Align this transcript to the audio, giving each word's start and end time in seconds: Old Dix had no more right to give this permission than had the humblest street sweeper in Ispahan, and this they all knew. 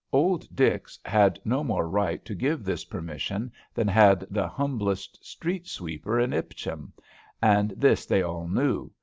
Old 0.11 0.47
Dix 0.55 0.97
had 1.05 1.39
no 1.45 1.63
more 1.63 1.87
right 1.87 2.25
to 2.25 2.33
give 2.33 2.63
this 2.63 2.85
permission 2.85 3.51
than 3.75 3.87
had 3.87 4.25
the 4.31 4.47
humblest 4.47 5.23
street 5.23 5.67
sweeper 5.67 6.19
in 6.19 6.33
Ispahan, 6.33 6.91
and 7.39 7.69
this 7.77 8.07
they 8.07 8.23
all 8.23 8.47
knew. 8.47 8.89